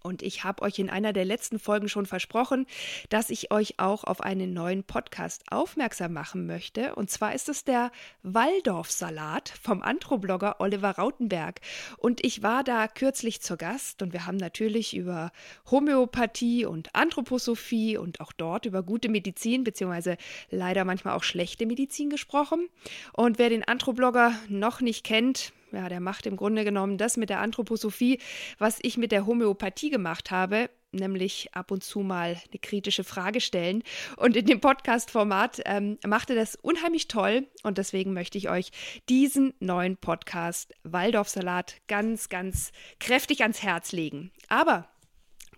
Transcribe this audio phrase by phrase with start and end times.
[0.02, 2.66] Und ich habe euch in einer der letzten Folgen schon versprochen,
[3.08, 6.94] dass ich euch auch auf einen neuen Podcast aufmerksam machen möchte.
[6.94, 7.90] Und zwar ist es der
[8.22, 11.60] Waldorfsalat vom Anthroblogger Oliver Rautenberg.
[11.96, 15.32] Und ich war da kürzlich zu Gast und wir haben natürlich über
[15.70, 20.16] Homöopathie und Anthroposophie und auch dort über gute Medizin, beziehungsweise
[20.50, 22.68] leider manchmal auch schlechte Medizin gesprochen.
[23.12, 27.30] Und wer den Anthroblogger noch nicht kennt, ja, der macht im Grunde genommen das mit
[27.30, 28.18] der Anthroposophie,
[28.58, 33.40] was ich mit der Homöopathie gemacht habe, nämlich ab und zu mal eine kritische Frage
[33.40, 33.82] stellen.
[34.16, 37.46] Und in dem Podcast-Format ähm, macht er das unheimlich toll.
[37.62, 38.70] Und deswegen möchte ich euch
[39.08, 44.30] diesen neuen Podcast Waldorfsalat ganz, ganz kräftig ans Herz legen.
[44.48, 44.88] Aber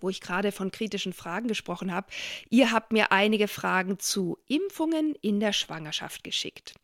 [0.01, 2.09] wo ich gerade von kritischen Fragen gesprochen habe.
[2.48, 6.75] Ihr habt mir einige Fragen zu Impfungen in der Schwangerschaft geschickt.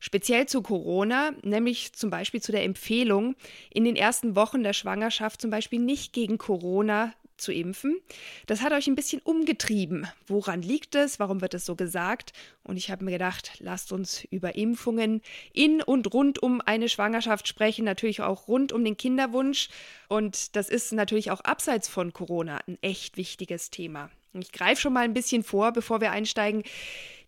[0.00, 3.36] Speziell zu Corona, nämlich zum Beispiel zu der Empfehlung,
[3.70, 8.00] in den ersten Wochen der Schwangerschaft zum Beispiel nicht gegen Corona zu impfen.
[8.46, 10.06] Das hat euch ein bisschen umgetrieben.
[10.26, 11.18] Woran liegt es?
[11.18, 12.32] Warum wird es so gesagt?
[12.64, 15.20] Und ich habe mir gedacht, lasst uns über Impfungen
[15.52, 19.68] in und rund um eine Schwangerschaft sprechen, natürlich auch rund um den Kinderwunsch.
[20.08, 24.10] Und das ist natürlich auch abseits von Corona ein echt wichtiges Thema.
[24.34, 26.62] Ich greife schon mal ein bisschen vor, bevor wir einsteigen.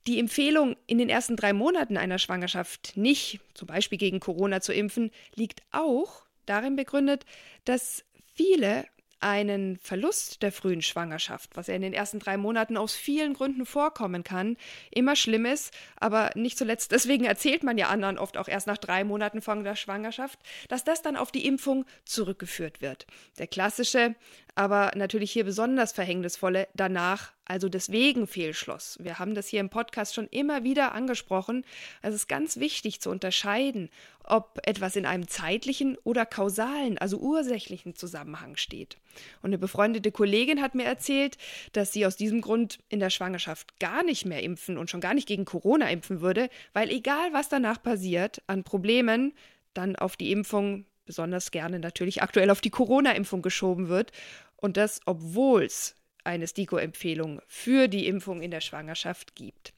[0.07, 4.73] Die Empfehlung, in den ersten drei Monaten einer Schwangerschaft nicht, zum Beispiel gegen Corona zu
[4.73, 7.25] impfen, liegt auch darin begründet,
[7.65, 8.05] dass
[8.35, 8.85] viele
[9.25, 13.65] einen Verlust der frühen Schwangerschaft, was ja in den ersten drei Monaten aus vielen Gründen
[13.65, 14.59] vorkommen kann,
[14.91, 18.77] immer schlimm ist, aber nicht zuletzt deswegen erzählt man ja anderen oft auch erst nach
[18.77, 23.07] drei Monaten von der Schwangerschaft, dass das dann auf die Impfung zurückgeführt wird.
[23.39, 24.15] Der klassische
[24.55, 28.99] aber natürlich hier besonders verhängnisvolle danach, also deswegen Fehlschluss.
[29.01, 31.65] Wir haben das hier im Podcast schon immer wieder angesprochen.
[32.03, 33.91] Es ist ganz wichtig zu unterscheiden,
[34.23, 38.97] ob etwas in einem zeitlichen oder kausalen, also ursächlichen Zusammenhang steht.
[39.43, 41.37] Und eine befreundete Kollegin hat mir erzählt,
[41.73, 45.15] dass sie aus diesem Grund in der Schwangerschaft gar nicht mehr impfen und schon gar
[45.15, 49.35] nicht gegen Corona impfen würde, weil egal was danach passiert an Problemen,
[49.75, 54.13] dann auf die Impfung besonders gerne natürlich aktuell auf die Corona-Impfung geschoben wird.
[54.57, 55.95] Und das, obwohl es
[56.25, 59.75] eine STIKO-Empfehlung für die Impfung in der Schwangerschaft gibt.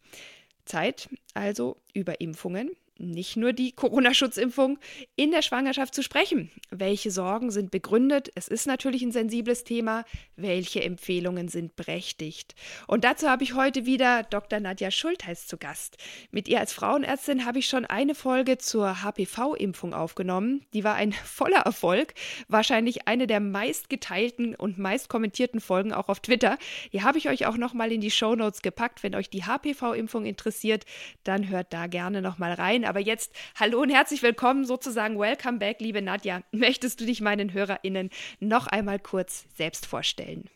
[0.65, 4.79] Zeit also über Impfungen nicht nur die Corona-Schutzimpfung
[5.17, 6.51] in der Schwangerschaft zu sprechen.
[6.71, 8.31] Welche Sorgen sind begründet?
[8.35, 10.05] Es ist natürlich ein sensibles Thema.
[10.37, 12.55] Welche Empfehlungen sind berechtigt?
[12.87, 14.61] Und dazu habe ich heute wieder Dr.
[14.61, 15.99] Nadja Schultheiß zu Gast.
[16.31, 20.65] Mit ihr als Frauenärztin habe ich schon eine Folge zur HPV-Impfung aufgenommen.
[20.73, 22.15] Die war ein voller Erfolg.
[22.49, 26.59] Wahrscheinlich eine der meistgeteilten und meist kommentierten Folgen auch auf Twitter.
[26.91, 29.03] Hier habe ich euch auch nochmal in die Show Notes gepackt.
[29.03, 30.85] Wenn euch die HPV-Impfung interessiert,
[31.25, 32.86] dann hört da gerne nochmal rein.
[32.87, 36.43] Aber jetzt hallo und herzlich willkommen, sozusagen Welcome back, liebe Nadja.
[36.53, 38.11] Möchtest du dich meinen HörerInnen
[38.41, 40.49] noch einmal kurz selbst vorstellen?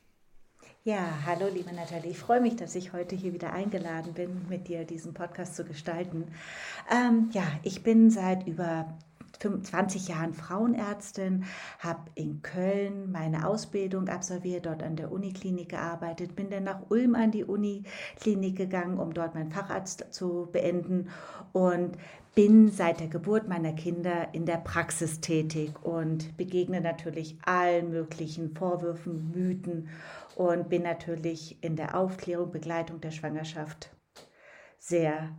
[0.85, 2.11] Ja, hallo liebe Nathalie.
[2.11, 5.65] Ich freue mich, dass ich heute hier wieder eingeladen bin, mit dir diesen Podcast zu
[5.65, 6.29] gestalten.
[6.91, 8.97] Ähm, ja, ich bin seit über
[9.41, 11.45] 25 Jahren Frauenärztin,
[11.79, 17.15] habe in Köln meine Ausbildung absolviert, dort an der Uniklinik gearbeitet, bin dann nach Ulm
[17.15, 21.09] an die Uniklinik gegangen, um dort meinen Facharzt zu beenden
[21.53, 21.97] und
[22.35, 28.55] bin seit der Geburt meiner Kinder in der Praxis tätig und begegne natürlich allen möglichen
[28.55, 29.89] Vorwürfen, Mythen
[30.37, 33.91] und bin natürlich in der Aufklärung, Begleitung der Schwangerschaft
[34.79, 35.31] sehr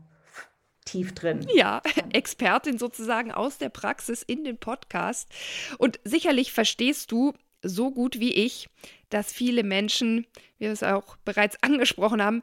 [0.92, 1.46] tief drin.
[1.54, 1.82] Ja,
[2.14, 5.30] Expertin sozusagen aus der Praxis in den Podcast.
[5.78, 7.34] Und sicherlich verstehst du
[7.64, 8.68] so gut wie ich,
[9.10, 10.26] dass viele Menschen,
[10.58, 12.42] wie wir es auch bereits angesprochen haben,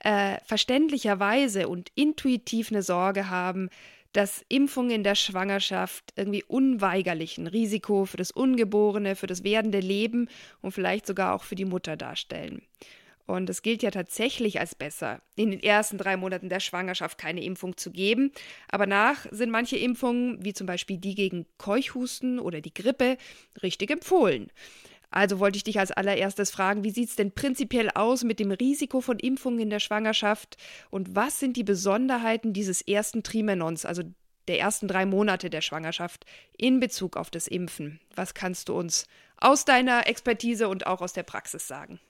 [0.00, 3.70] äh, verständlicherweise und intuitiv eine Sorge haben,
[4.12, 9.80] dass Impfungen in der Schwangerschaft irgendwie unweigerlich ein Risiko für das Ungeborene, für das werdende
[9.80, 10.28] Leben
[10.62, 12.62] und vielleicht sogar auch für die Mutter darstellen.
[13.26, 17.42] Und es gilt ja tatsächlich als besser, in den ersten drei Monaten der Schwangerschaft keine
[17.42, 18.30] Impfung zu geben.
[18.68, 23.18] Aber nach sind manche Impfungen, wie zum Beispiel die gegen Keuchhusten oder die Grippe,
[23.62, 24.52] richtig empfohlen.
[25.10, 28.50] Also wollte ich dich als allererstes fragen, wie sieht es denn prinzipiell aus mit dem
[28.50, 30.56] Risiko von Impfungen in der Schwangerschaft
[30.90, 34.02] und was sind die Besonderheiten dieses ersten Trimenons, also
[34.48, 36.24] der ersten drei Monate der Schwangerschaft
[36.56, 38.00] in Bezug auf das Impfen?
[38.14, 39.06] Was kannst du uns
[39.38, 42.00] aus deiner Expertise und auch aus der Praxis sagen?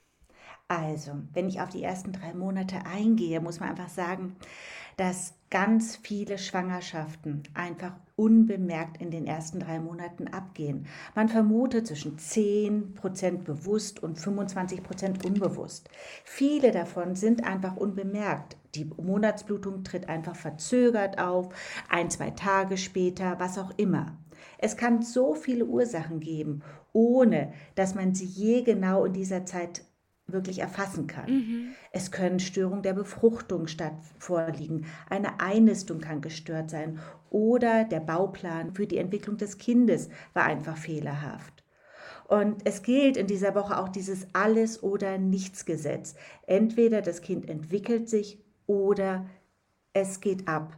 [0.69, 4.35] Also, wenn ich auf die ersten drei Monate eingehe, muss man einfach sagen,
[4.97, 10.87] dass ganz viele Schwangerschaften einfach unbemerkt in den ersten drei Monaten abgehen.
[11.15, 15.87] Man vermutet zwischen 10 Prozent bewusst und 25 Prozent unbewusst.
[16.25, 18.57] Viele davon sind einfach unbemerkt.
[18.75, 21.49] Die Monatsblutung tritt einfach verzögert auf,
[21.89, 24.17] ein, zwei Tage später, was auch immer.
[24.57, 29.83] Es kann so viele Ursachen geben, ohne dass man sie je genau in dieser Zeit
[30.27, 31.31] wirklich erfassen kann.
[31.31, 31.69] Mhm.
[31.91, 38.73] Es können Störungen der Befruchtung statt vorliegen, eine Einnistung kann gestört sein oder der Bauplan
[38.73, 41.63] für die Entwicklung des Kindes war einfach fehlerhaft.
[42.27, 46.15] Und es gilt in dieser Woche auch dieses Alles- oder Nichts-Gesetz.
[46.45, 49.25] Entweder das Kind entwickelt sich oder
[49.93, 50.77] es geht ab.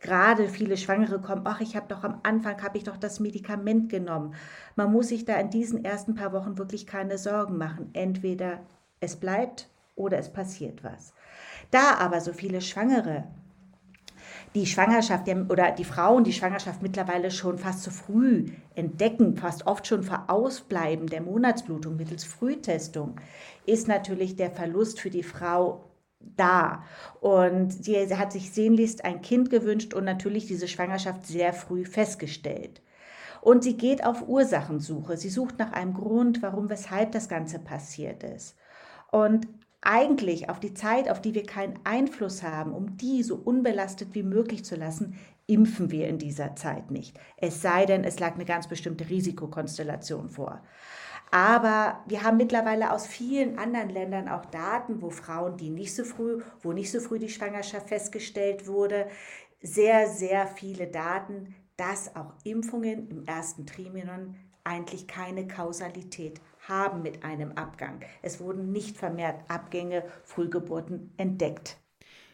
[0.00, 3.90] Gerade viele Schwangere kommen, ach, ich habe doch am Anfang, habe ich doch das Medikament
[3.90, 4.34] genommen.
[4.74, 7.90] Man muss sich da in diesen ersten paar Wochen wirklich keine Sorgen machen.
[7.92, 8.60] Entweder
[9.00, 11.12] es bleibt oder es passiert was.
[11.70, 13.24] Da aber so viele Schwangere
[14.54, 19.86] die Schwangerschaft oder die Frauen die Schwangerschaft mittlerweile schon fast zu früh entdecken, fast oft
[19.86, 23.16] schon vor Ausbleiben der Monatsblutung mittels Frühtestung,
[23.66, 25.84] ist natürlich der Verlust für die Frau
[26.20, 26.84] da.
[27.20, 32.80] Und sie hat sich sehnlichst ein Kind gewünscht und natürlich diese Schwangerschaft sehr früh festgestellt.
[33.42, 35.16] Und sie geht auf Ursachensuche.
[35.16, 38.56] Sie sucht nach einem Grund, warum, weshalb das Ganze passiert ist.
[39.16, 39.48] Und
[39.80, 44.22] eigentlich auf die Zeit, auf die wir keinen Einfluss haben, um die so unbelastet wie
[44.22, 47.18] möglich zu lassen, impfen wir in dieser Zeit nicht.
[47.38, 50.60] Es sei denn, es lag eine ganz bestimmte Risikokonstellation vor.
[51.30, 56.04] Aber wir haben mittlerweile aus vielen anderen Ländern auch Daten, wo Frauen, die nicht so
[56.04, 59.06] früh, wo nicht so früh die Schwangerschaft festgestellt wurde,
[59.62, 67.24] sehr, sehr viele Daten, dass auch Impfungen im ersten Trimenon eigentlich keine Kausalität haben mit
[67.24, 68.00] einem Abgang.
[68.22, 71.76] Es wurden nicht vermehrt Abgänge, Frühgeburten entdeckt.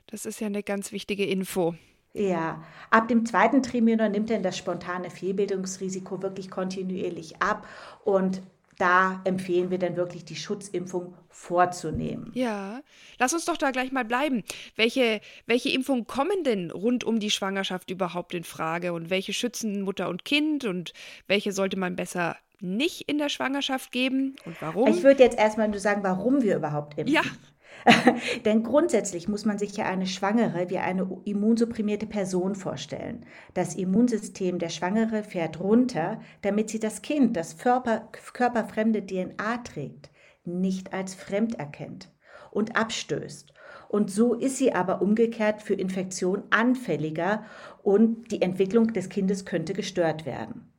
[0.06, 1.75] Das ist ja eine ganz wichtige Info.
[2.14, 7.67] Ja, ab dem zweiten Trimenon nimmt dann das spontane Fehlbildungsrisiko wirklich kontinuierlich ab
[8.05, 8.43] und
[8.79, 12.31] da empfehlen wir dann wirklich die Schutzimpfung vorzunehmen.
[12.34, 12.81] Ja,
[13.19, 14.43] lass uns doch da gleich mal bleiben.
[14.76, 19.82] Welche, welche Impfungen kommen denn rund um die Schwangerschaft überhaupt in Frage und welche schützen
[19.82, 20.93] Mutter und Kind und
[21.29, 24.88] welche sollte man besser nicht in der Schwangerschaft geben und warum?
[24.88, 27.14] Ich würde jetzt erstmal nur sagen, warum wir überhaupt impfen.
[27.14, 27.23] Ja.
[28.44, 33.26] Denn grundsätzlich muss man sich ja eine Schwangere wie eine immunsupprimierte Person vorstellen.
[33.55, 40.11] Das Immunsystem der Schwangere fährt runter, damit sie das Kind, das Körper, körperfremde DNA trägt,
[40.44, 42.11] nicht als fremd erkennt
[42.50, 43.53] und abstößt.
[43.88, 47.44] Und so ist sie aber umgekehrt für Infektion anfälliger
[47.82, 50.71] und die Entwicklung des Kindes könnte gestört werden.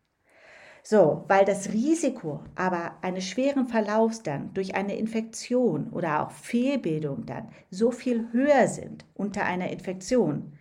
[0.86, 7.26] So, weil das Risiko aber eines schweren Verlaufs dann durch eine Infektion oder auch Fehlbildung
[7.26, 10.54] dann so viel höher sind unter einer Infektion,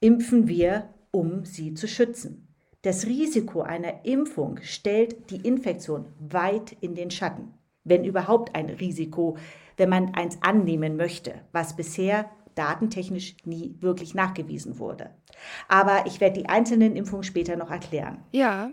[0.00, 2.48] impfen wir, um sie zu schützen.
[2.80, 7.52] Das Risiko einer Impfung stellt die Infektion weit in den Schatten,
[7.84, 9.36] wenn überhaupt ein Risiko,
[9.76, 15.10] wenn man eins annehmen möchte, was bisher datentechnisch nie wirklich nachgewiesen wurde.
[15.68, 18.18] Aber ich werde die einzelnen Impfungen später noch erklären.
[18.32, 18.70] Ja,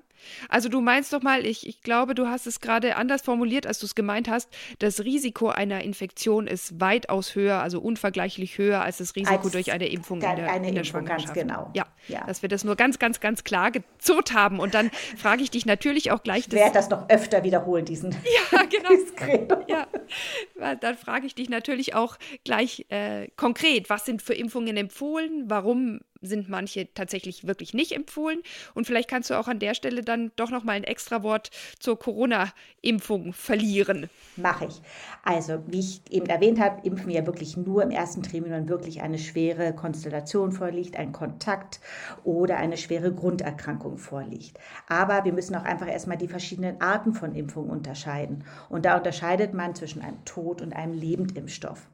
[0.50, 3.79] also du meinst doch mal, ich, ich glaube, du hast es gerade anders formuliert, als
[3.79, 4.50] du es gemeint hast.
[4.79, 9.71] Das Risiko einer Infektion ist weitaus höher, also unvergleichlich höher als das Risiko als durch
[9.71, 11.33] eine Impfung in der, eine in der Impfung, Schwangerschaft.
[11.36, 11.71] Ganz genau.
[11.74, 14.59] Ja, ja, dass wir das nur ganz, ganz, ganz klar gezurrt haben.
[14.59, 16.47] Und dann frage ich dich natürlich auch gleich.
[16.47, 18.15] Ich werde das noch öfter wiederholen, diesen.
[18.51, 19.63] Ja, genau.
[19.67, 25.45] ja, dann frage ich dich natürlich auch gleich äh, konkret, was sind für Impfungen empfohlen,
[25.47, 28.41] warum sind manche tatsächlich wirklich nicht empfohlen.
[28.74, 31.51] Und vielleicht kannst du auch an der Stelle dann doch noch mal ein extra Wort
[31.79, 34.09] zur Corona-Impfung verlieren.
[34.36, 34.81] Mache ich.
[35.24, 39.01] Also, wie ich eben erwähnt habe, impfen wir wirklich nur im ersten Trimester, wenn wirklich
[39.01, 41.79] eine schwere Konstellation vorliegt, ein Kontakt
[42.24, 44.59] oder eine schwere Grunderkrankung vorliegt.
[44.88, 48.43] Aber wir müssen auch einfach erstmal die verschiedenen Arten von Impfungen unterscheiden.
[48.69, 51.88] Und da unterscheidet man zwischen einem Tod- und einem Lebendimpfstoff.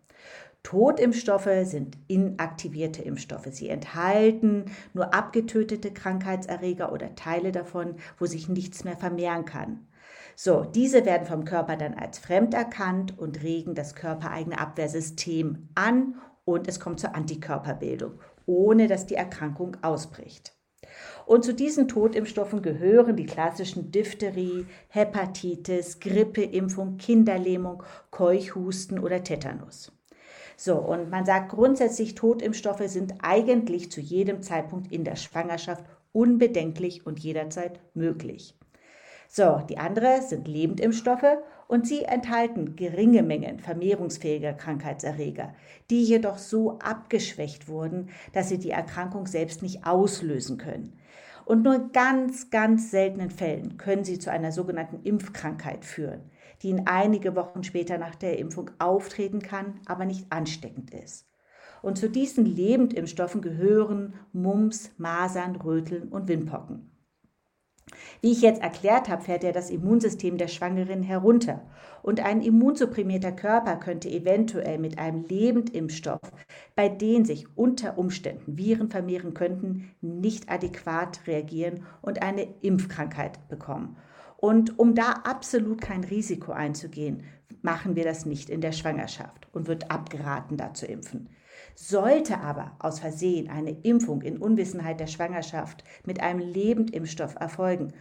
[0.63, 3.47] Totimpfstoffe sind inaktivierte Impfstoffe.
[3.51, 9.85] Sie enthalten nur abgetötete Krankheitserreger oder Teile davon, wo sich nichts mehr vermehren kann.
[10.35, 16.15] So, diese werden vom Körper dann als fremd erkannt und regen das körpereigene Abwehrsystem an
[16.45, 20.53] und es kommt zur Antikörperbildung, ohne dass die Erkrankung ausbricht.
[21.25, 29.91] Und zu diesen Totimpfstoffen gehören die klassischen Diphtherie, Hepatitis, Grippeimpfung, Kinderlähmung, Keuchhusten oder Tetanus.
[30.65, 37.05] So, und man sagt grundsätzlich, Totimpfstoffe sind eigentlich zu jedem Zeitpunkt in der Schwangerschaft unbedenklich
[37.05, 38.55] und jederzeit möglich.
[39.27, 45.53] So, die andere sind Lebendimpfstoffe und sie enthalten geringe Mengen vermehrungsfähiger Krankheitserreger,
[45.89, 50.97] die jedoch so abgeschwächt wurden, dass sie die Erkrankung selbst nicht auslösen können.
[51.45, 56.21] Und nur in ganz, ganz seltenen Fällen können sie zu einer sogenannten Impfkrankheit führen,
[56.61, 61.27] die in einige Wochen später nach der Impfung auftreten kann, aber nicht ansteckend ist.
[61.81, 66.92] Und zu diesen Lebendimpfstoffen gehören Mumps, Masern, Röteln und Windpocken.
[68.21, 71.61] Wie ich jetzt erklärt habe, fährt ja das Immunsystem der Schwangeren herunter.
[72.01, 76.21] Und ein immunsupprimierter Körper könnte eventuell mit einem Lebendimpfstoff,
[76.75, 83.97] bei dem sich unter Umständen Viren vermehren könnten, nicht adäquat reagieren und eine Impfkrankheit bekommen.
[84.37, 87.23] Und um da absolut kein Risiko einzugehen,
[87.61, 91.29] machen wir das nicht in der Schwangerschaft und wird abgeraten, da zu impfen.
[91.75, 97.93] Sollte aber aus Versehen eine Impfung in Unwissenheit der Schwangerschaft mit einem Lebendimpfstoff erfolgen,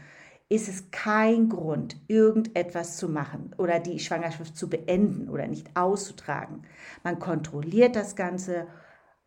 [0.49, 6.64] ist es kein Grund, irgendetwas zu machen oder die Schwangerschaft zu beenden oder nicht auszutragen.
[7.02, 8.67] Man kontrolliert das Ganze,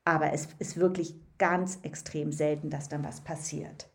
[0.03, 3.89] aber es ist wirklich ganz extrem selten, dass dann was passiert.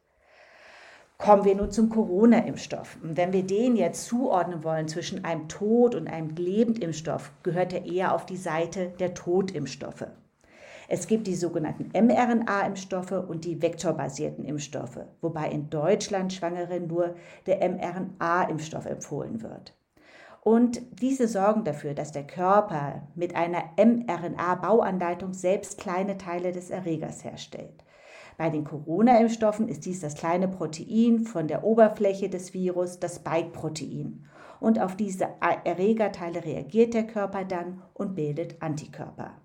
[1.19, 2.97] Kommen wir nun zum Corona-Impfstoff.
[3.03, 8.15] Wenn wir den jetzt zuordnen wollen zwischen einem Tod- und einem Lebendimpfstoff, gehört er eher
[8.15, 10.07] auf die Seite der Totimpfstoffe.
[10.93, 17.15] Es gibt die sogenannten mRNA-Impfstoffe und die vektorbasierten Impfstoffe, wobei in Deutschland Schwangeren nur
[17.47, 19.73] der mRNA-Impfstoff empfohlen wird.
[20.41, 27.23] Und diese sorgen dafür, dass der Körper mit einer mRNA-Bauanleitung selbst kleine Teile des Erregers
[27.23, 27.85] herstellt.
[28.37, 34.27] Bei den Corona-Impfstoffen ist dies das kleine Protein von der Oberfläche des Virus, das Spike-Protein.
[34.59, 39.41] Und auf diese Erregerteile reagiert der Körper dann und bildet Antikörper.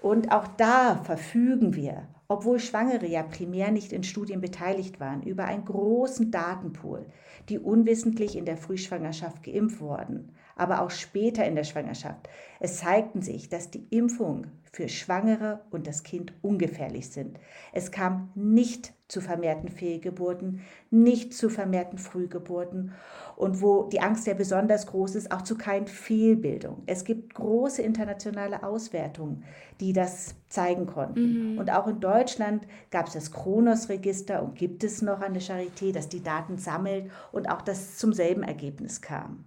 [0.00, 5.46] Und auch da verfügen wir, obwohl Schwangere ja primär nicht in Studien beteiligt waren, über
[5.46, 7.06] einen großen Datenpool,
[7.48, 12.28] die unwissentlich in der Frühschwangerschaft geimpft wurden, aber auch später in der Schwangerschaft.
[12.60, 17.38] Es zeigten sich, dass die Impfung für Schwangere und das Kind ungefährlich sind.
[17.72, 20.60] Es kam nicht zu vermehrten Fehlgeburten,
[20.90, 22.92] nicht zu vermehrten Frühgeburten
[23.36, 26.82] und wo die Angst ja besonders groß ist, auch zu keinen Fehlbildungen.
[26.86, 29.44] Es gibt große internationale Auswertungen,
[29.80, 31.52] die das zeigen konnten.
[31.52, 31.58] Mhm.
[31.58, 35.92] Und auch in Deutschland gab es das Kronos-Register und gibt es noch an der Charité,
[35.92, 39.44] das die Daten sammelt und auch das zum selben Ergebnis kam.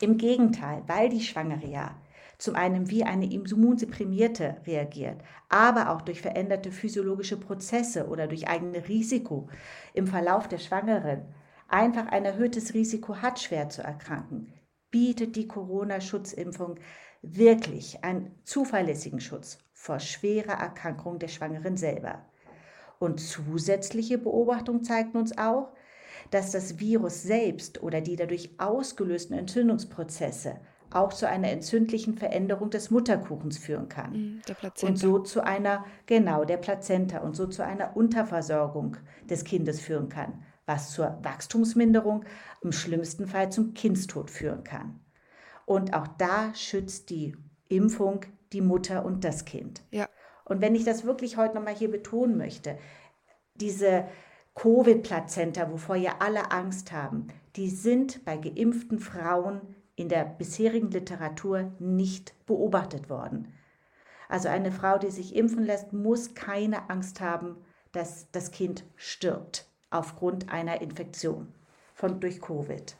[0.00, 1.94] Im Gegenteil, weil die Schwangere ja
[2.42, 8.88] zum einen wie eine Immunsupprimierte reagiert, aber auch durch veränderte physiologische Prozesse oder durch eigene
[8.88, 9.48] Risiko
[9.94, 11.22] im Verlauf der Schwangeren
[11.68, 14.52] einfach ein erhöhtes Risiko hat, schwer zu erkranken,
[14.90, 16.80] bietet die Corona-Schutzimpfung
[17.22, 22.26] wirklich einen zuverlässigen Schutz vor schwerer Erkrankung der Schwangeren selber.
[22.98, 25.72] Und zusätzliche Beobachtung zeigt uns auch,
[26.32, 30.58] dass das Virus selbst oder die dadurch ausgelösten Entzündungsprozesse
[30.94, 34.12] auch zu einer entzündlichen Veränderung des Mutterkuchens führen kann.
[34.12, 38.96] Mm, und so zu einer, genau, der Plazenta und so zu einer Unterversorgung
[39.28, 42.24] des Kindes führen kann, was zur Wachstumsminderung,
[42.62, 45.00] im schlimmsten Fall zum Kindstod führen kann.
[45.66, 47.36] Und auch da schützt die
[47.68, 48.20] Impfung
[48.52, 49.82] die Mutter und das Kind.
[49.90, 50.08] Ja.
[50.44, 52.78] Und wenn ich das wirklich heute nochmal hier betonen möchte,
[53.54, 54.06] diese
[54.54, 61.72] Covid-Plazenta, wovor ja alle Angst haben, die sind bei geimpften Frauen in der bisherigen Literatur
[61.78, 63.54] nicht beobachtet worden.
[64.28, 67.56] Also eine Frau, die sich impfen lässt, muss keine Angst haben,
[67.92, 71.54] dass das Kind stirbt aufgrund einer Infektion
[71.94, 72.96] von durch Covid.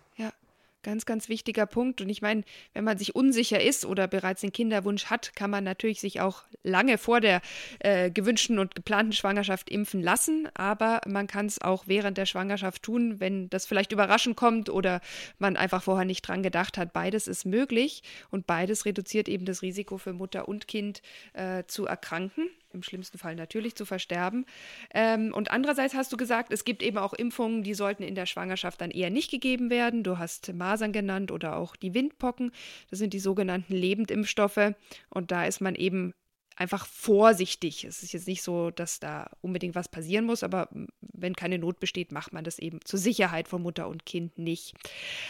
[0.83, 2.01] Ganz, ganz wichtiger Punkt.
[2.01, 2.43] Und ich meine,
[2.75, 6.43] wenn man sich unsicher ist oder bereits den Kinderwunsch hat, kann man natürlich sich auch
[6.65, 7.41] lange vor der
[7.79, 10.49] äh, gewünschten und geplanten Schwangerschaft impfen lassen.
[10.55, 15.01] Aber man kann es auch während der Schwangerschaft tun, wenn das vielleicht überraschend kommt oder
[15.39, 16.93] man einfach vorher nicht dran gedacht hat.
[16.93, 21.01] Beides ist möglich und beides reduziert eben das Risiko für Mutter und Kind
[21.35, 24.47] äh, zu erkranken im schlimmsten Fall natürlich zu versterben.
[24.95, 28.27] Ähm, und andererseits hast du gesagt, es gibt eben auch Impfungen, die sollten in der
[28.27, 30.03] Schwangerschaft dann eher nicht gegeben werden.
[30.03, 32.53] Du hast Masern genannt oder auch die Windpocken.
[32.91, 34.75] Das sind die sogenannten Lebendimpfstoffe.
[35.11, 36.15] Und da ist man eben
[36.63, 37.85] einfach vorsichtig.
[37.85, 40.69] Es ist jetzt nicht so, dass da unbedingt was passieren muss, aber
[41.01, 44.75] wenn keine Not besteht, macht man das eben zur Sicherheit von Mutter und Kind nicht.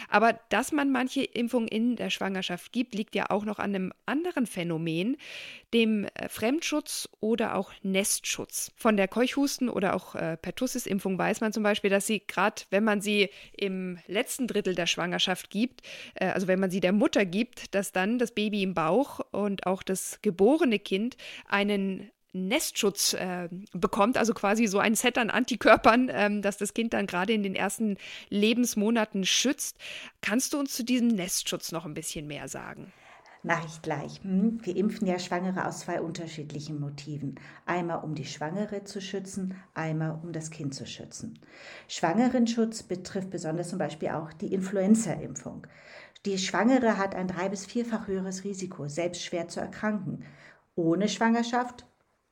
[0.08, 3.92] Aber dass man manche Impfungen in der Schwangerschaft gibt, liegt ja auch noch an einem
[4.04, 5.16] anderen Phänomen,
[5.72, 8.72] dem äh, Fremdschutz oder auch Nestschutz.
[8.76, 12.84] Von der Keuchhusten oder auch äh, Pertussis-Impfung weiß man zum Beispiel, dass sie gerade, wenn
[12.84, 15.80] man sie im letzten Drittel der Schwangerschaft gibt,
[16.14, 19.66] äh, also wenn man sie der Mutter gibt, dass dann das Baby im Bauch und
[19.66, 21.16] auch das geborene Kind
[21.48, 26.94] einen Nestschutz äh, bekommt, also quasi so ein Set an Antikörpern, ähm, das das Kind
[26.94, 27.98] dann gerade in den ersten
[28.30, 29.76] Lebensmonaten schützt.
[30.22, 32.92] Kannst du uns zu diesem Nestschutz noch ein bisschen mehr sagen?
[33.44, 34.22] Mache ich gleich.
[34.22, 37.34] Hm, wir impfen ja Schwangere aus zwei unterschiedlichen Motiven.
[37.66, 41.40] Einmal um die Schwangere zu schützen, einmal um das Kind zu schützen.
[41.88, 45.66] Schwangerenschutz betrifft besonders zum Beispiel auch die Influenza-Impfung.
[46.24, 50.22] Die Schwangere hat ein drei- bis vierfach höheres Risiko, selbst schwer zu erkranken.
[50.74, 51.84] Ohne Schwangerschaft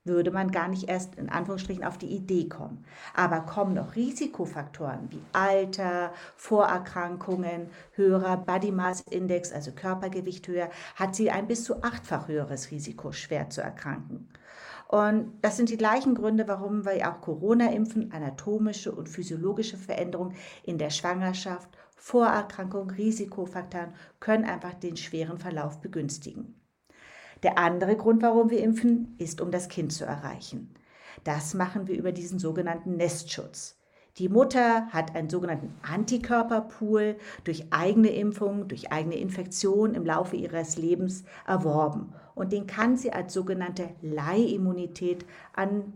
[0.05, 2.85] würde man gar nicht erst in Anführungsstrichen auf die Idee kommen.
[3.15, 11.15] Aber kommen noch Risikofaktoren wie Alter, Vorerkrankungen, höherer Body Mass Index, also Körpergewicht höher, hat
[11.15, 14.29] sie ein bis zu achtfach höheres Risiko, schwer zu erkranken.
[14.89, 20.35] Und das sind die gleichen Gründe, warum wir auch Corona impfen, anatomische und physiologische Veränderungen
[20.65, 26.60] in der Schwangerschaft, Vorerkrankung, Risikofaktoren können einfach den schweren Verlauf begünstigen.
[27.43, 30.75] Der andere Grund, warum wir impfen, ist, um das Kind zu erreichen.
[31.25, 33.77] Das machen wir über diesen sogenannten Nestschutz.
[34.19, 40.77] Die Mutter hat einen sogenannten Antikörperpool durch eigene Impfung, durch eigene Infektion im Laufe ihres
[40.77, 42.13] Lebens erworben.
[42.35, 45.95] Und den kann sie als sogenannte Leihimmunität an,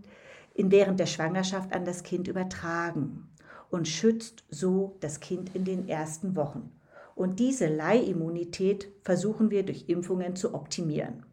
[0.54, 3.28] in während der Schwangerschaft an das Kind übertragen
[3.70, 6.70] und schützt so das Kind in den ersten Wochen.
[7.16, 11.24] Und diese Leihimmunität versuchen wir durch Impfungen zu optimieren.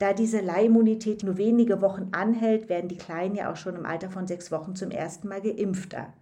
[0.00, 4.10] Da diese Leihimmunität nur wenige Wochen anhält, werden die Kleinen ja auch schon im Alter
[4.10, 6.14] von sechs Wochen zum ersten Mal geimpfter.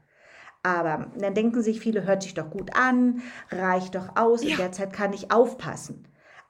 [0.65, 4.51] Aber dann denken sich viele, hört sich doch gut an, reicht doch aus, ja.
[4.51, 6.09] in der Zeit kann ich aufpassen.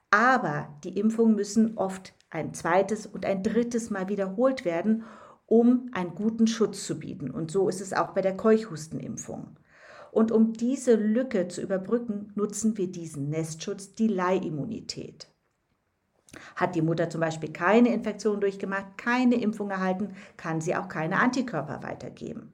[0.09, 5.03] Aber die Impfungen müssen oft ein zweites und ein drittes Mal wiederholt werden,
[5.45, 7.29] um einen guten Schutz zu bieten.
[7.29, 9.55] Und so ist es auch bei der Keuchhustenimpfung.
[10.11, 15.27] Und um diese Lücke zu überbrücken, nutzen wir diesen Nestschutz, die Leihimmunität.
[16.55, 21.19] Hat die Mutter zum Beispiel keine Infektion durchgemacht, keine Impfung erhalten, kann sie auch keine
[21.19, 22.53] Antikörper weitergeben.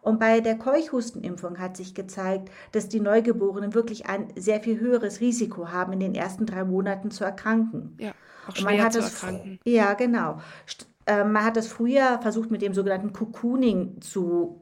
[0.00, 5.20] Und bei der Keuchhustenimpfung hat sich gezeigt, dass die Neugeborenen wirklich ein sehr viel höheres
[5.20, 7.96] Risiko haben, in den ersten drei Monaten zu erkranken.
[8.00, 8.12] Ja,
[8.48, 9.60] auch schwer zu erkranken.
[9.64, 10.40] Ja, genau.
[11.06, 14.58] Äh, man hat das früher versucht, mit dem sogenannten Cocooning zu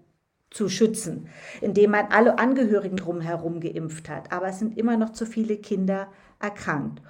[0.51, 1.29] zu schützen,
[1.61, 4.33] indem man alle Angehörigen drumherum geimpft hat.
[4.33, 6.09] Aber es sind immer noch zu viele Kinder
[6.41, 7.01] erkrankt.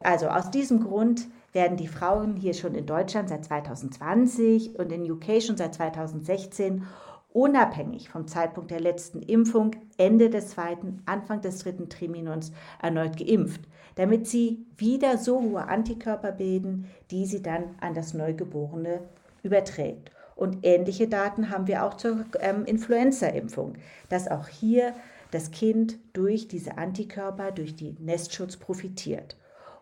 [0.00, 5.10] Also aus diesem Grund werden die Frauen hier schon in Deutschland seit 2020 und in
[5.10, 6.86] UK schon seit 2016
[7.32, 13.60] unabhängig vom Zeitpunkt der letzten Impfung Ende des zweiten, Anfang des dritten Triminons erneut geimpft,
[13.94, 19.02] damit sie wieder so hohe Antikörper bilden, die sie dann an das Neugeborene
[19.42, 20.10] überträgt.
[20.34, 23.74] Und ähnliche Daten haben wir auch zur ähm, Influenza-Impfung,
[24.08, 24.94] dass auch hier
[25.30, 29.36] das Kind durch diese Antikörper, durch die Nestschutz profitiert.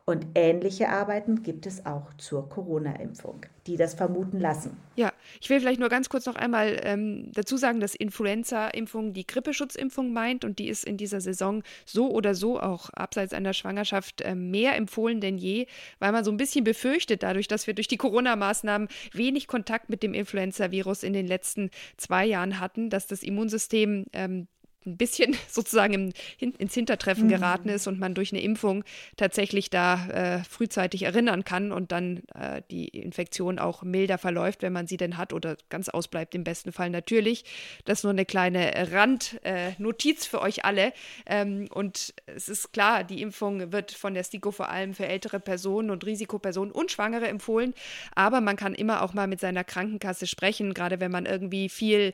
[0.09, 4.75] Und ähnliche Arbeiten gibt es auch zur Corona-Impfung, die das vermuten lassen.
[4.97, 9.27] Ja, ich will vielleicht nur ganz kurz noch einmal ähm, dazu sagen, dass Influenza-Impfung die
[9.27, 14.23] Grippeschutzimpfung meint und die ist in dieser Saison so oder so auch abseits einer Schwangerschaft
[14.23, 15.67] äh, mehr empfohlen denn je,
[15.99, 20.03] weil man so ein bisschen befürchtet, dadurch, dass wir durch die Corona-Maßnahmen wenig Kontakt mit
[20.03, 24.49] dem Influenza-Virus in den letzten zwei Jahren hatten, dass das Immunsystem ähm,
[24.89, 27.31] ein bisschen sozusagen im, ins Hintertreffen mhm.
[27.31, 28.85] geraten ist und man durch eine Impfung
[29.17, 34.73] tatsächlich da äh, frühzeitig erinnern kann und dann äh, die Infektion auch milder verläuft, wenn
[34.73, 37.45] man sie denn hat oder ganz ausbleibt im besten Fall natürlich.
[37.85, 40.93] Das ist nur eine kleine Randnotiz äh, für euch alle.
[41.27, 45.41] Ähm, und es ist klar, die Impfung wird von der STIKO vor allem für ältere
[45.41, 47.75] Personen und Risikopersonen und Schwangere empfohlen.
[48.15, 52.13] Aber man kann immer auch mal mit seiner Krankenkasse sprechen, gerade wenn man irgendwie viel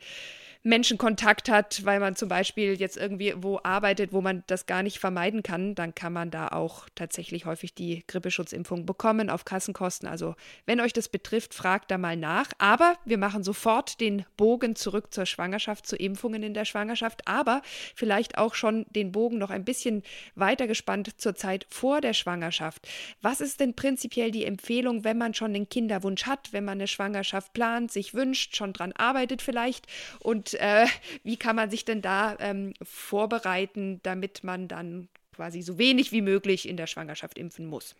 [0.66, 4.98] Menschenkontakt hat, weil man zum Beispiel jetzt irgendwie wo arbeitet, wo man das gar nicht
[4.98, 10.08] vermeiden kann, dann kann man da auch tatsächlich häufig die Grippeschutzimpfung bekommen auf Kassenkosten.
[10.08, 12.48] Also wenn euch das betrifft, fragt da mal nach.
[12.56, 17.60] Aber wir machen sofort den Bogen zurück zur Schwangerschaft, zu Impfungen in der Schwangerschaft, aber
[17.94, 20.02] vielleicht auch schon den Bogen noch ein bisschen
[20.34, 22.88] weiter gespannt zur Zeit vor der Schwangerschaft.
[23.20, 26.88] Was ist denn prinzipiell die Empfehlung, wenn man schon den Kinderwunsch hat, wenn man eine
[26.88, 29.86] Schwangerschaft plant, sich wünscht, schon dran arbeitet vielleicht
[30.20, 30.86] und äh,
[31.22, 36.22] wie kann man sich denn da ähm, vorbereiten, damit man dann quasi so wenig wie
[36.22, 37.94] möglich in der Schwangerschaft impfen muss?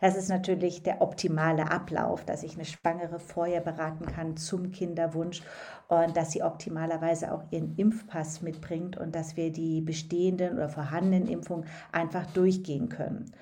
[0.00, 5.42] Das ist natürlich der optimale Ablauf, dass ich eine Schwangere vorher beraten kann zum Kinderwunsch
[5.88, 11.28] und dass sie optimalerweise auch ihren Impfpass mitbringt und dass wir die bestehenden oder vorhandenen
[11.28, 13.32] Impfungen einfach durchgehen können.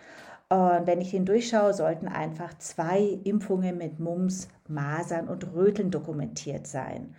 [0.48, 6.66] Und wenn ich den durchschaue, sollten einfach zwei Impfungen mit Mumps, Masern und Röteln dokumentiert
[6.66, 7.14] sein.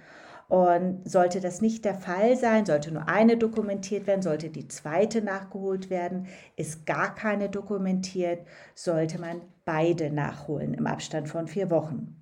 [0.53, 5.23] Und sollte das nicht der Fall sein, sollte nur eine dokumentiert werden, sollte die zweite
[5.23, 12.21] nachgeholt werden, ist gar keine dokumentiert, sollte man beide nachholen im Abstand von vier Wochen.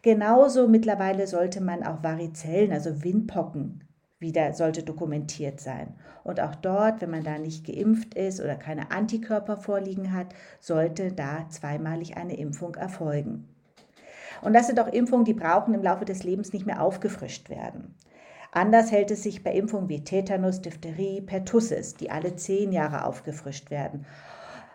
[0.00, 3.82] Genauso mittlerweile sollte man auch Varizellen, also Windpocken,
[4.20, 5.96] wieder sollte dokumentiert sein.
[6.22, 10.28] Und auch dort, wenn man da nicht geimpft ist oder keine Antikörper vorliegen hat,
[10.60, 13.48] sollte da zweimalig eine Impfung erfolgen.
[14.42, 17.94] Und das sind auch Impfungen, die brauchen im Laufe des Lebens nicht mehr aufgefrischt werden.
[18.52, 23.70] Anders hält es sich bei Impfungen wie Tetanus, Diphtherie, Pertussis, die alle zehn Jahre aufgefrischt
[23.70, 24.06] werden.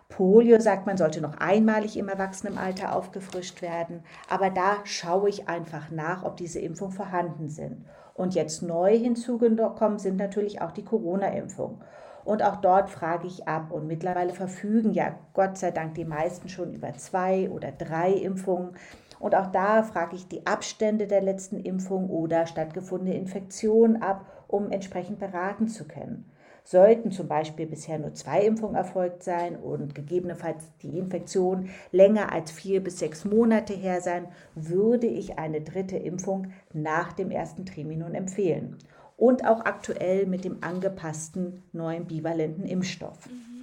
[0.07, 4.03] Polio sagt man, sollte noch einmalig im Erwachsenenalter aufgefrischt werden.
[4.29, 7.83] Aber da schaue ich einfach nach, ob diese Impfungen vorhanden sind.
[8.13, 11.81] Und jetzt neu hinzugekommen sind natürlich auch die Corona-Impfungen.
[12.23, 13.71] Und auch dort frage ich ab.
[13.71, 18.71] Und mittlerweile verfügen ja Gott sei Dank die meisten schon über zwei oder drei Impfungen.
[19.19, 24.71] Und auch da frage ich die Abstände der letzten Impfung oder stattgefundene Infektionen ab, um
[24.71, 26.25] entsprechend beraten zu können.
[26.63, 32.49] Sollten zum Beispiel bisher nur zwei Impfungen erfolgt sein und gegebenenfalls die Infektion länger als
[32.49, 38.15] vier bis sechs Monate her sein, würde ich eine dritte Impfung nach dem ersten Triminum
[38.15, 38.77] empfehlen.
[39.15, 43.27] Und auch aktuell mit dem angepassten neuen bivalenten Impfstoff.
[43.27, 43.54] Mhm.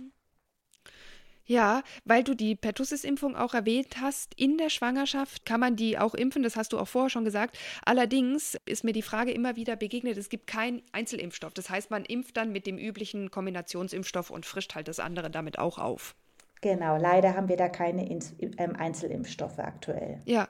[1.53, 6.15] Ja, weil du die Pertussis-Impfung auch erwähnt hast, in der Schwangerschaft kann man die auch
[6.15, 7.59] impfen, das hast du auch vorher schon gesagt.
[7.85, 11.53] Allerdings ist mir die Frage immer wieder begegnet, es gibt keinen Einzelimpfstoff.
[11.53, 15.59] Das heißt, man impft dann mit dem üblichen Kombinationsimpfstoff und frischt halt das andere damit
[15.59, 16.15] auch auf.
[16.63, 20.23] Genau, leider haben wir da keine ähm, Einzelimpfstoffe aktuell.
[20.25, 20.49] Ja,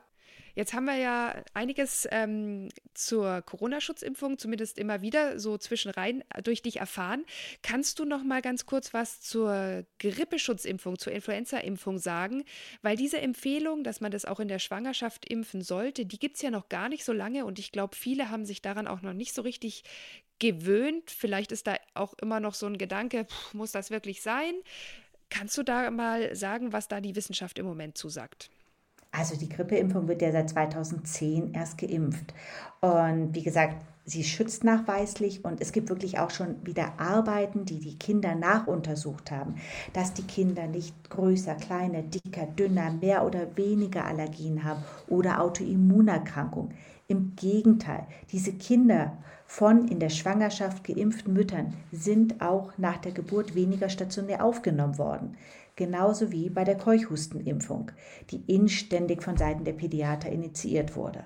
[0.55, 6.63] Jetzt haben wir ja einiges ähm, zur Corona-Schutzimpfung, zumindest immer wieder so zwischenrein äh, durch
[6.63, 7.25] dich erfahren.
[7.63, 12.45] Kannst du noch mal ganz kurz was zur Grippeschutzimpfung, zur Influenza-Impfung sagen?
[12.83, 16.43] Weil diese Empfehlung, dass man das auch in der Schwangerschaft impfen sollte, die gibt es
[16.43, 19.15] ja noch gar nicht so lange und ich glaube, viele haben sich daran auch noch
[19.15, 19.85] nicht so richtig
[20.39, 21.11] gewöhnt.
[21.11, 24.55] Vielleicht ist da auch immer noch so ein Gedanke, pff, muss das wirklich sein?
[25.31, 28.51] Kannst du da mal sagen, was da die Wissenschaft im Moment zusagt?
[29.13, 32.33] Also die Grippeimpfung wird ja seit 2010 erst geimpft.
[32.81, 37.79] Und wie gesagt, sie schützt nachweislich und es gibt wirklich auch schon wieder Arbeiten, die
[37.79, 39.57] die Kinder nachuntersucht haben,
[39.93, 46.75] dass die Kinder nicht größer, kleiner, dicker, dünner, mehr oder weniger Allergien haben oder Autoimmunerkrankungen.
[47.07, 53.55] Im Gegenteil, diese Kinder von in der Schwangerschaft geimpften Müttern sind auch nach der Geburt
[53.55, 55.37] weniger stationär aufgenommen worden
[55.77, 57.93] genauso wie bei der Keuchhustenimpfung,
[58.31, 61.25] die inständig von Seiten der Pädiater initiiert wurde.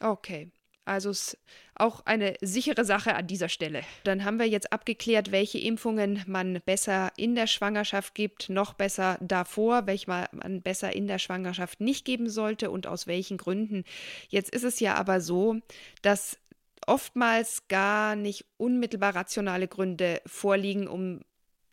[0.00, 0.50] Okay.
[0.88, 1.36] Also ist
[1.74, 3.82] auch eine sichere Sache an dieser Stelle.
[4.04, 9.18] Dann haben wir jetzt abgeklärt, welche Impfungen man besser in der Schwangerschaft gibt, noch besser
[9.20, 13.84] davor, welche man besser in der Schwangerschaft nicht geben sollte und aus welchen Gründen.
[14.30, 15.56] Jetzt ist es ja aber so,
[16.00, 16.38] dass
[16.86, 21.20] oftmals gar nicht unmittelbar rationale Gründe vorliegen, um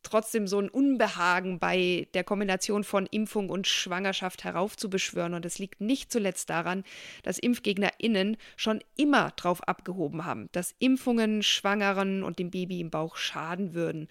[0.05, 5.33] trotzdem so ein Unbehagen bei der Kombination von Impfung und Schwangerschaft heraufzubeschwören.
[5.33, 6.83] Und es liegt nicht zuletzt daran,
[7.23, 13.17] dass ImpfgegnerInnen schon immer drauf abgehoben haben, dass Impfungen Schwangeren und dem Baby im Bauch
[13.17, 14.07] schaden würden.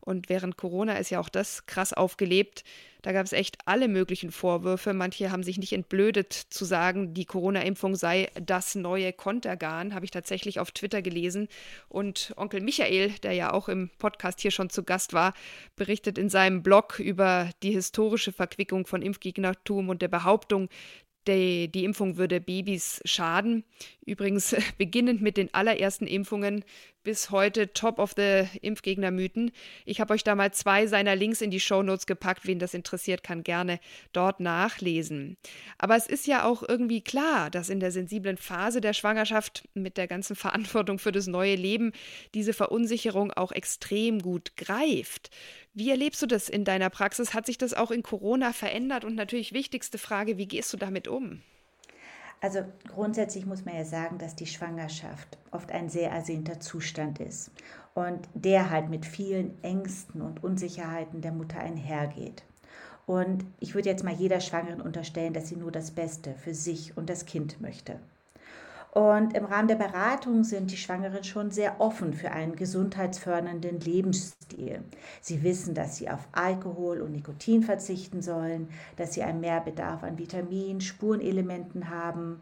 [0.00, 2.64] Und während Corona ist ja auch das krass aufgelebt.
[3.08, 4.92] Da gab es echt alle möglichen Vorwürfe.
[4.92, 10.10] Manche haben sich nicht entblödet zu sagen, die Corona-Impfung sei das neue Kontergan, habe ich
[10.10, 11.48] tatsächlich auf Twitter gelesen.
[11.88, 15.32] Und Onkel Michael, der ja auch im Podcast hier schon zu Gast war,
[15.74, 20.68] berichtet in seinem Blog über die historische Verquickung von Impfgegnertum und der Behauptung,
[21.28, 23.64] die, die, Impfung würde Babys schaden.
[24.04, 26.64] Übrigens beginnend mit den allerersten Impfungen
[27.04, 29.52] bis heute Top of the Impfgegner-Mythen.
[29.86, 32.46] Ich habe euch da mal zwei seiner Links in die Shownotes gepackt.
[32.46, 33.80] Wen das interessiert, kann gerne
[34.12, 35.36] dort nachlesen.
[35.78, 39.96] Aber es ist ja auch irgendwie klar, dass in der sensiblen Phase der Schwangerschaft mit
[39.96, 41.92] der ganzen Verantwortung für das neue Leben
[42.34, 45.30] diese Verunsicherung auch extrem gut greift.
[45.78, 47.34] Wie erlebst du das in deiner Praxis?
[47.34, 49.04] Hat sich das auch in Corona verändert?
[49.04, 51.40] Und natürlich wichtigste Frage, wie gehst du damit um?
[52.40, 57.52] Also grundsätzlich muss man ja sagen, dass die Schwangerschaft oft ein sehr ersehnter Zustand ist
[57.94, 62.42] und der halt mit vielen Ängsten und Unsicherheiten der Mutter einhergeht.
[63.06, 66.96] Und ich würde jetzt mal jeder Schwangeren unterstellen, dass sie nur das Beste für sich
[66.96, 68.00] und das Kind möchte.
[68.92, 74.82] Und im Rahmen der Beratung sind die Schwangeren schon sehr offen für einen gesundheitsfördernden Lebensstil.
[75.20, 80.18] Sie wissen, dass sie auf Alkohol und Nikotin verzichten sollen, dass sie einen Mehrbedarf an
[80.18, 82.40] Vitaminen, Spurenelementen haben,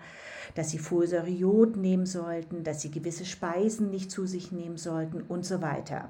[0.54, 5.22] dass sie Folsäure Jod nehmen sollten, dass sie gewisse Speisen nicht zu sich nehmen sollten
[5.22, 6.08] und so weiter.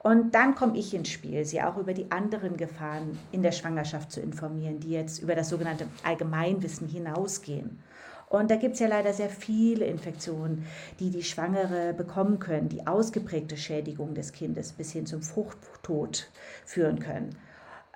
[0.00, 4.12] Und dann komme ich ins Spiel, sie auch über die anderen Gefahren in der Schwangerschaft
[4.12, 7.80] zu informieren, die jetzt über das sogenannte Allgemeinwissen hinausgehen.
[8.28, 10.66] Und da gibt es ja leider sehr viele Infektionen,
[11.00, 16.30] die die Schwangere bekommen können, die ausgeprägte Schädigung des Kindes bis hin zum Fruchttod
[16.66, 17.36] führen können.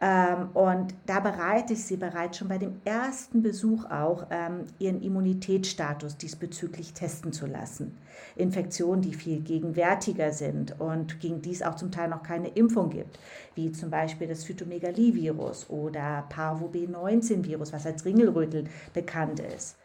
[0.05, 5.01] Ähm, und da bereite ich sie bereits schon bei dem ersten Besuch auch, ähm, ihren
[5.01, 7.97] Immunitätsstatus diesbezüglich testen zu lassen.
[8.35, 12.91] Infektionen, die viel gegenwärtiger sind und gegen die es auch zum Teil noch keine Impfung
[12.91, 13.21] gibt,
[13.55, 19.77] wie zum Beispiel das Phytomegalie-Virus oder Parvo B19-Virus, was als Ringelrötel bekannt ist.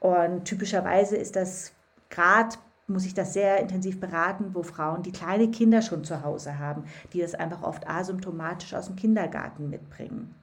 [0.00, 1.72] Und typischerweise ist das
[2.08, 2.56] gerade
[2.90, 6.84] muss ich das sehr intensiv beraten, wo Frauen, die kleine Kinder schon zu Hause haben,
[7.12, 10.34] die das einfach oft asymptomatisch aus dem Kindergarten mitbringen.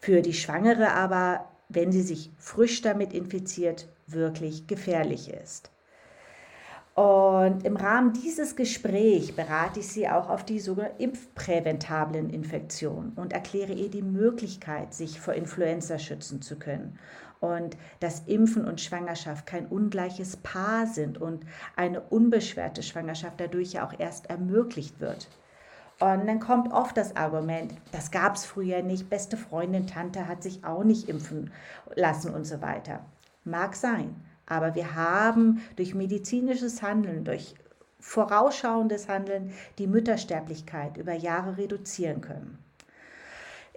[0.00, 5.70] Für die Schwangere aber, wenn sie sich frisch damit infiziert, wirklich gefährlich ist.
[6.94, 13.32] Und im Rahmen dieses Gesprächs berate ich sie auch auf die sogenannten impfpräventablen Infektionen und
[13.32, 16.98] erkläre ihr die Möglichkeit, sich vor Influenza schützen zu können
[17.44, 21.44] und dass Impfen und Schwangerschaft kein ungleiches Paar sind und
[21.76, 25.28] eine unbeschwerte Schwangerschaft dadurch ja auch erst ermöglicht wird.
[26.00, 30.42] Und dann kommt oft das Argument, das gab es früher nicht, beste Freundin, Tante hat
[30.42, 31.52] sich auch nicht impfen
[31.94, 33.04] lassen und so weiter.
[33.44, 37.54] Mag sein, aber wir haben durch medizinisches Handeln, durch
[38.00, 42.63] vorausschauendes Handeln die Müttersterblichkeit über Jahre reduzieren können.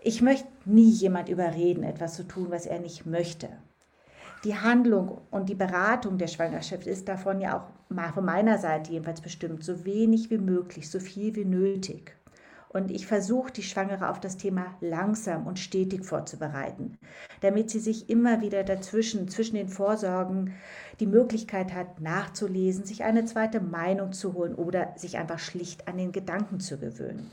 [0.08, 3.50] Ich möchte nie jemand überreden, etwas zu tun, was er nicht möchte.
[4.46, 9.20] Die Handlung und die Beratung der Schwangerschaft ist davon ja auch von meiner Seite jedenfalls
[9.20, 12.15] bestimmt, so wenig wie möglich, so viel wie nötig.
[12.70, 16.98] Und ich versuche, die Schwangere auf das Thema langsam und stetig vorzubereiten,
[17.41, 20.54] damit sie sich immer wieder dazwischen, zwischen den Vorsorgen,
[21.02, 25.98] die Möglichkeit hat, nachzulesen, sich eine zweite Meinung zu holen oder sich einfach schlicht an
[25.98, 27.30] den Gedanken zu gewöhnen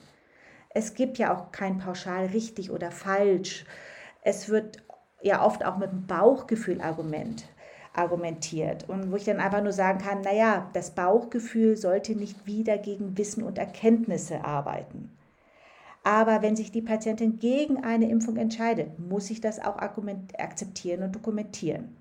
[0.75, 3.65] es gibt ja auch kein pauschal richtig oder falsch.
[4.23, 4.85] Es wird
[5.23, 7.47] ja oft auch mit dem Bauchgefühl-Argument
[7.95, 12.77] argumentiert und wo ich dann einfach nur sagen kann, naja, das Bauchgefühl sollte nicht wieder
[12.77, 15.17] gegen Wissen und Erkenntnisse arbeiten.
[16.03, 21.15] Aber wenn sich die Patientin gegen eine Impfung entscheidet, muss ich das auch akzeptieren und
[21.15, 21.97] dokumentieren.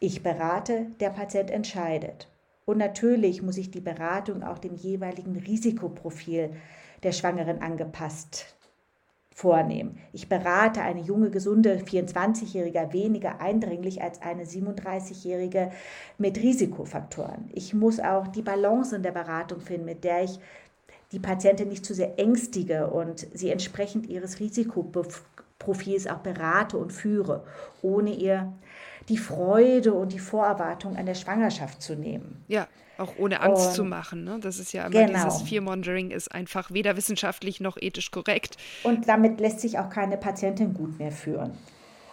[0.00, 2.26] Ich berate, der Patient entscheidet.
[2.64, 6.56] Und natürlich muss ich die Beratung auch dem jeweiligen Risikoprofil
[7.02, 8.54] der Schwangeren angepasst
[9.34, 9.98] vornehmen.
[10.12, 15.72] Ich berate eine junge, gesunde 24-Jährige weniger eindringlich als eine 37-Jährige
[16.18, 17.50] mit Risikofaktoren.
[17.52, 20.38] Ich muss auch die Balance in der Beratung finden, mit der ich
[21.12, 24.40] die Patientin nicht zu sehr ängstige und sie entsprechend ihres
[25.62, 27.44] Risikoprofils auch berate und führe,
[27.82, 28.52] ohne ihr
[29.08, 32.44] die Freude und die Vorerwartung an der Schwangerschaft zu nehmen.
[32.48, 34.24] Ja, auch ohne Angst und, zu machen.
[34.24, 34.38] Ne?
[34.40, 35.24] Das ist ja immer genau.
[35.24, 38.56] dieses Fearmongering ist einfach weder wissenschaftlich noch ethisch korrekt.
[38.84, 41.52] Und damit lässt sich auch keine Patientin gut mehr führen.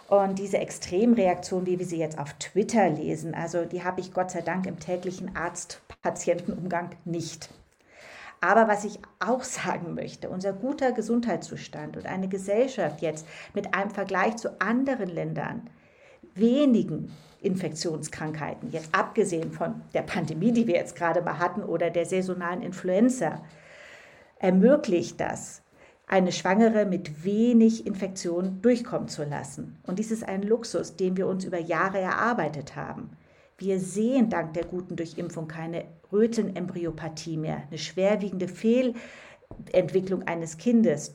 [0.08, 4.32] Und diese Extremreaktion, wie wir sie jetzt auf Twitter lesen, also die habe ich Gott
[4.32, 7.48] sei Dank im täglichen Arzt-Patientenumgang nicht.
[8.40, 13.90] Aber was ich auch sagen möchte, unser guter Gesundheitszustand und eine Gesellschaft jetzt mit einem
[13.90, 15.68] Vergleich zu anderen Ländern,
[16.34, 22.06] wenigen Infektionskrankheiten, jetzt abgesehen von der Pandemie, die wir jetzt gerade mal hatten, oder der
[22.06, 23.42] saisonalen Influenza,
[24.38, 25.62] ermöglicht das,
[26.06, 29.78] eine Schwangere mit wenig Infektion durchkommen zu lassen.
[29.86, 33.10] Und dies ist ein Luxus, den wir uns über Jahre erarbeitet haben.
[33.58, 41.14] Wir sehen dank der guten Durchimpfung keine Rötenembryopathie mehr, eine schwerwiegende Fehlentwicklung eines Kindes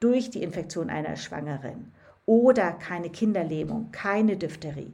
[0.00, 1.92] durch die Infektion einer Schwangeren
[2.26, 4.92] oder keine Kinderlähmung, keine Diphtherie.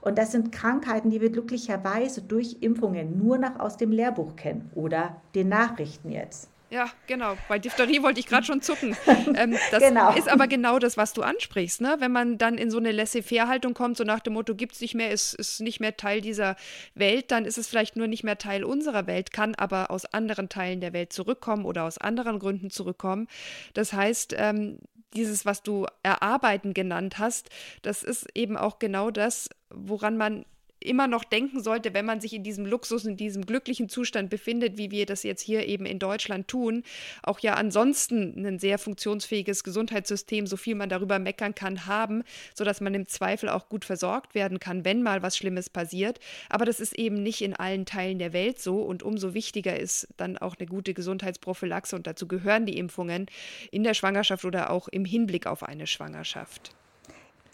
[0.00, 4.70] Und das sind Krankheiten, die wir glücklicherweise durch Impfungen nur noch aus dem Lehrbuch kennen
[4.74, 6.48] oder den Nachrichten jetzt.
[6.70, 7.36] Ja, genau.
[7.48, 8.96] Bei Diphtherie wollte ich gerade schon zucken.
[9.34, 10.12] Ähm, das genau.
[10.14, 11.80] ist aber genau das, was du ansprichst.
[11.80, 11.96] Ne?
[11.98, 14.94] Wenn man dann in so eine Laissez-faire-Haltung kommt, so nach dem Motto, gibt es nicht
[14.94, 16.56] mehr, ist, ist nicht mehr Teil dieser
[16.94, 20.48] Welt, dann ist es vielleicht nur nicht mehr Teil unserer Welt, kann aber aus anderen
[20.48, 23.28] Teilen der Welt zurückkommen oder aus anderen Gründen zurückkommen.
[23.74, 24.78] Das heißt, ähm,
[25.14, 27.50] dieses, was du erarbeiten genannt hast,
[27.82, 30.44] das ist eben auch genau das, woran man
[30.80, 34.78] immer noch denken sollte, wenn man sich in diesem Luxus, in diesem glücklichen Zustand befindet,
[34.78, 36.82] wie wir das jetzt hier eben in Deutschland tun,
[37.22, 42.22] auch ja ansonsten ein sehr funktionsfähiges Gesundheitssystem, so viel man darüber meckern kann, haben,
[42.54, 46.18] sodass man im Zweifel auch gut versorgt werden kann, wenn mal was Schlimmes passiert.
[46.48, 50.08] Aber das ist eben nicht in allen Teilen der Welt so und umso wichtiger ist
[50.16, 53.26] dann auch eine gute Gesundheitsprophylaxe und dazu gehören die Impfungen
[53.70, 56.74] in der Schwangerschaft oder auch im Hinblick auf eine Schwangerschaft.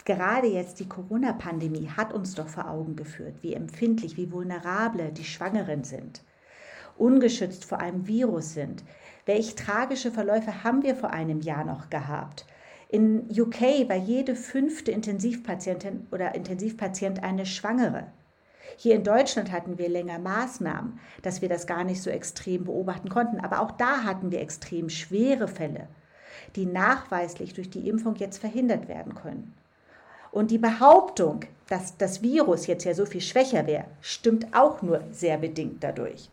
[0.07, 5.25] Gerade jetzt die Corona-Pandemie hat uns doch vor Augen geführt, wie empfindlich, wie vulnerable die
[5.25, 6.23] Schwangeren sind,
[6.97, 8.85] ungeschützt vor einem Virus sind.
[9.25, 12.45] Welch tragische Verläufe haben wir vor einem Jahr noch gehabt?
[12.87, 18.07] In UK war jede fünfte Intensivpatientin oder Intensivpatient eine Schwangere.
[18.77, 23.09] Hier in Deutschland hatten wir länger Maßnahmen, dass wir das gar nicht so extrem beobachten
[23.09, 23.41] konnten.
[23.41, 25.89] Aber auch da hatten wir extrem schwere Fälle,
[26.55, 29.53] die nachweislich durch die Impfung jetzt verhindert werden können.
[30.37, 35.01] Und die Behauptung, dass das Virus jetzt ja so viel schwächer wäre, stimmt auch nur
[35.11, 36.29] sehr bedingt dadurch.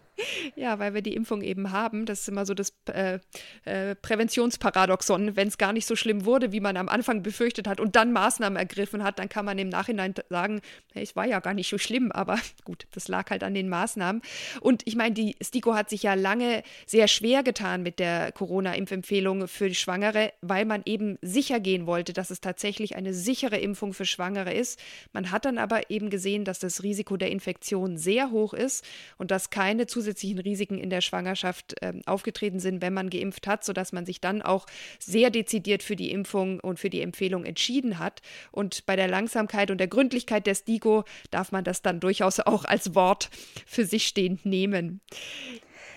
[0.55, 2.07] Ja, weil wir die Impfung eben haben.
[2.07, 3.19] Das ist immer so das äh,
[3.65, 5.37] äh, Präventionsparadoxon.
[5.37, 8.13] Wenn es gar nicht so schlimm wurde, wie man am Anfang befürchtet hat und dann
[8.13, 10.61] Maßnahmen ergriffen hat, dann kann man im Nachhinein sagen,
[10.93, 13.69] hey, es war ja gar nicht so schlimm, aber gut, das lag halt an den
[13.69, 14.23] Maßnahmen.
[14.61, 19.49] Und ich meine, die STIKO hat sich ja lange sehr schwer getan mit der Corona-Impfempfehlung
[19.49, 23.93] für die Schwangere, weil man eben sicher gehen wollte, dass es tatsächlich eine sichere Impfung
[23.93, 24.79] für Schwangere ist.
[25.13, 28.85] Man hat dann aber eben gesehen, dass das Risiko der Infektion sehr hoch ist
[29.19, 33.47] und dass keine zusätzlichen zusätzlichen Risiken in der Schwangerschaft äh, aufgetreten sind, wenn man geimpft
[33.47, 34.67] hat, sodass man sich dann auch
[34.99, 38.21] sehr dezidiert für die Impfung und für die Empfehlung entschieden hat.
[38.53, 42.65] Und bei der Langsamkeit und der Gründlichkeit der STIGO darf man das dann durchaus auch
[42.65, 43.31] als Wort
[43.67, 45.01] für sich stehend nehmen.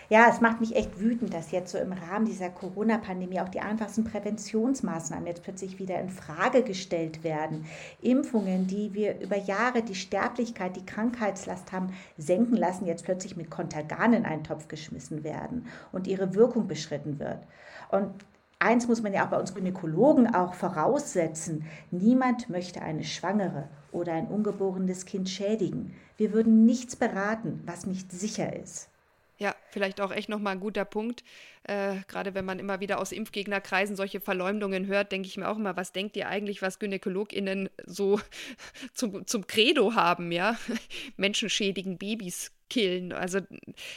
[0.09, 3.59] Ja, es macht mich echt wütend, dass jetzt so im Rahmen dieser Corona-Pandemie auch die
[3.59, 7.65] einfachsten Präventionsmaßnahmen jetzt plötzlich wieder in Frage gestellt werden.
[8.01, 13.49] Impfungen, die wir über Jahre die Sterblichkeit, die Krankheitslast haben senken lassen, jetzt plötzlich mit
[13.49, 17.39] Kontergan in einen Topf geschmissen werden und ihre Wirkung beschritten wird.
[17.89, 18.13] Und
[18.59, 21.65] Eins muss man ja auch bei uns Gynäkologen auch voraussetzen.
[21.91, 25.93] Niemand möchte eine Schwangere oder ein ungeborenes Kind schädigen.
[26.17, 28.89] Wir würden nichts beraten, was nicht sicher ist.
[29.69, 31.23] Vielleicht auch echt nochmal ein guter Punkt.
[31.63, 35.57] Äh, Gerade wenn man immer wieder aus Impfgegnerkreisen solche Verleumdungen hört, denke ich mir auch
[35.57, 38.19] immer, was denkt ihr eigentlich, was GynäkologInnen so
[38.93, 40.57] zum, zum Credo haben, ja?
[41.17, 43.13] Menschen schädigen Babys killen.
[43.13, 43.39] Also,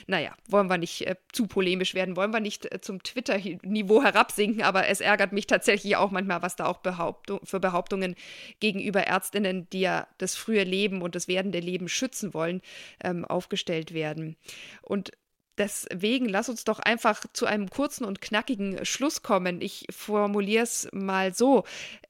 [0.06, 4.62] naja, wollen wir nicht äh, zu polemisch werden, wollen wir nicht äh, zum Twitter-Niveau herabsinken,
[4.62, 8.14] aber es ärgert mich tatsächlich auch manchmal, was da auch Behauptung, für Behauptungen
[8.61, 12.61] gegenüber Ärztinnen, die ja das frühe Leben und das werdende Leben schützen wollen,
[13.02, 14.37] ähm, aufgestellt werden.
[14.83, 15.12] Und
[15.61, 19.61] Deswegen lass uns doch einfach zu einem kurzen und knackigen Schluss kommen.
[19.61, 21.64] Ich formuliere es mal so.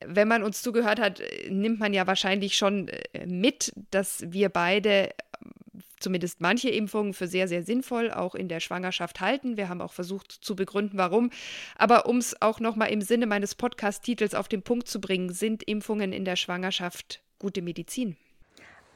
[0.07, 5.11] Wenn man uns zugehört hat, nimmt man ja wahrscheinlich schon äh, mit, dass wir beide
[5.99, 9.57] zumindest manche Impfungen für sehr, sehr sinnvoll auch in der Schwangerschaft halten.
[9.57, 11.31] Wir haben auch versucht zu begründen, warum.
[11.77, 15.65] Aber um es auch nochmal im Sinne meines Podcast-Titels auf den Punkt zu bringen, sind
[15.65, 18.17] Impfungen in der Schwangerschaft gute Medizin?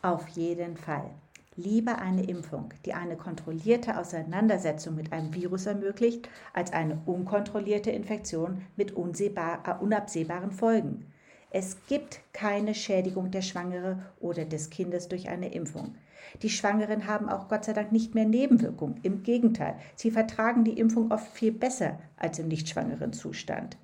[0.03, 1.11] Auf jeden Fall.
[1.57, 8.63] Lieber eine Impfung, die eine kontrollierte Auseinandersetzung mit einem Virus ermöglicht, als eine unkontrollierte Infektion
[8.77, 11.13] mit äh, unabsehbaren Folgen.
[11.51, 15.95] Es gibt keine Schädigung der Schwangere oder des Kindes durch eine Impfung.
[16.43, 18.99] Die Schwangeren haben auch Gott sei Dank nicht mehr Nebenwirkungen.
[19.05, 23.77] Im Gegenteil, sie vertragen die Impfung oft viel besser als im nicht schwangeren Zustand.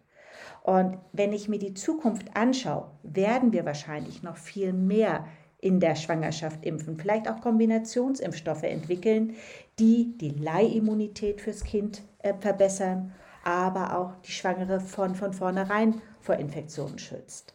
[0.63, 5.25] Und wenn ich mir die Zukunft anschaue, werden wir wahrscheinlich noch viel mehr
[5.61, 9.35] in der Schwangerschaft impfen, vielleicht auch Kombinationsimpfstoffe entwickeln,
[9.79, 13.13] die die Leihimmunität fürs Kind äh, verbessern,
[13.45, 17.55] aber auch die Schwangere von, von vornherein vor Infektionen schützt.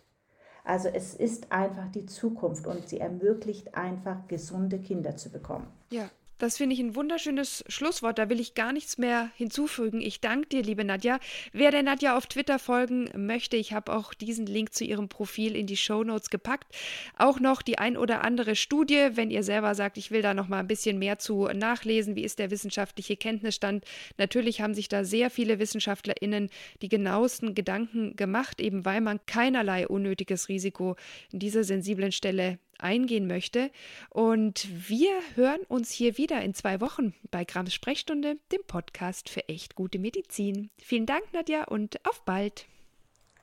[0.63, 5.67] Also es ist einfach die Zukunft und sie ermöglicht einfach gesunde Kinder zu bekommen.
[5.91, 8.17] Ja, das finde ich ein wunderschönes Schlusswort.
[8.17, 10.01] Da will ich gar nichts mehr hinzufügen.
[10.01, 11.19] Ich danke dir, liebe Nadja.
[11.53, 15.55] Wer der Nadja auf Twitter folgen möchte, ich habe auch diesen Link zu ihrem Profil
[15.55, 16.75] in die Show Notes gepackt.
[17.17, 20.47] Auch noch die ein oder andere Studie, wenn ihr selber sagt, ich will da noch
[20.47, 22.15] mal ein bisschen mehr zu nachlesen.
[22.15, 23.85] Wie ist der wissenschaftliche Kenntnisstand?
[24.17, 26.49] Natürlich haben sich da sehr viele WissenschaftlerInnen
[26.81, 30.95] die genauesten Gedanken gemacht, eben weil man keinerlei unnötiges Risiko
[31.31, 33.71] in dieser sensiblen Stelle eingehen möchte.
[34.09, 39.49] Und wir hören uns hier wieder in zwei Wochen bei Grams Sprechstunde, dem Podcast für
[39.49, 40.69] echt gute Medizin.
[40.77, 42.67] Vielen Dank, Nadja, und auf bald.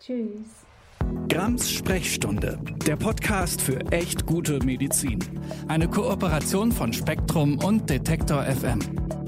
[0.00, 0.64] Tschüss.
[1.28, 5.18] Grams Sprechstunde, der Podcast für echt gute Medizin.
[5.68, 9.21] Eine Kooperation von Spektrum und Detektor FM.